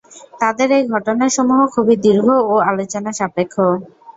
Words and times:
তাদের 0.41 0.69
এই 0.77 0.93
ঘটনাসমূহ 0.93 1.59
খুবই 1.73 1.95
দীর্ঘ 2.05 2.27
ও 2.45 2.65
আলোচনা-সাপেক্ষ। 2.69 3.55